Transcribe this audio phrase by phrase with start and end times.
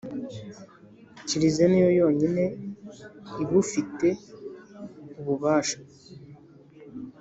[1.27, 2.43] Kiliziya niyo yonyine
[3.43, 4.07] ibufite
[5.19, 5.77] ububasha